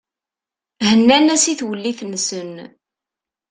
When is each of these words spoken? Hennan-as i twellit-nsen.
Hennan-as 0.87 1.43
i 1.51 1.53
twellit-nsen. 1.59 2.53